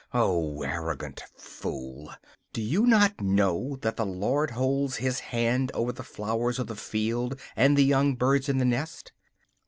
Oh, 0.15 0.63
arrogant 0.63 1.21
fool! 1.37 2.09
Do 2.53 2.61
you 2.63 2.87
not 2.87 3.21
know 3.21 3.77
that 3.83 3.97
the 3.97 4.05
Lord 4.07 4.49
holds 4.49 4.95
His 4.95 5.19
hand 5.19 5.71
over 5.75 5.91
the 5.91 6.01
flowers 6.01 6.57
of 6.57 6.65
the 6.65 6.75
field 6.75 7.39
and 7.55 7.77
the 7.77 7.85
young 7.85 8.15
birds 8.15 8.49
in 8.49 8.57
the 8.57 8.65
nest? 8.65 9.11